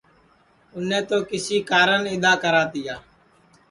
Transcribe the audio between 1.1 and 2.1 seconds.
کسی کارن